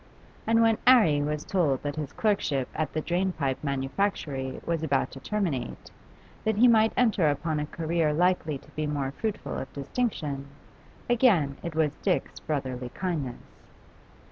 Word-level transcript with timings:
And 0.47 0.63
when 0.63 0.79
'Arry 0.87 1.21
was 1.21 1.45
told 1.45 1.83
that 1.83 1.95
his 1.95 2.11
clerkship 2.11 2.67
at 2.73 2.91
the 2.91 3.01
drain 3.01 3.33
pipe 3.33 3.63
manufactory 3.63 4.59
was 4.65 4.81
about 4.81 5.11
to 5.11 5.19
terminate, 5.19 5.91
that 6.43 6.55
he 6.57 6.67
might 6.67 6.91
enter 6.97 7.29
upon 7.29 7.59
a 7.59 7.67
career 7.67 8.11
likely 8.11 8.57
to 8.57 8.71
be 8.71 8.87
more 8.87 9.11
fruitful 9.11 9.55
of 9.59 9.71
distinction, 9.73 10.47
again 11.07 11.57
it 11.61 11.75
was 11.75 11.97
Dick's 11.97 12.39
brotherly 12.39 12.89
kindness. 12.89 13.51